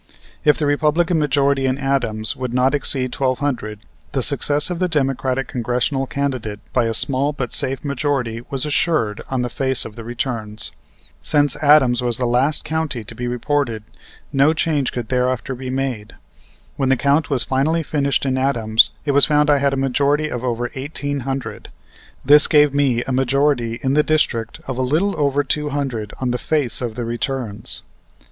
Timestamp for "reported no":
13.27-14.53